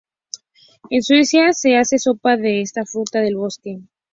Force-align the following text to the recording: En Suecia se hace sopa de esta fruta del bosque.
En 0.89 1.03
Suecia 1.03 1.53
se 1.53 1.77
hace 1.77 1.99
sopa 1.99 2.35
de 2.35 2.61
esta 2.61 2.85
fruta 2.85 3.19
del 3.21 3.35
bosque. 3.37 3.81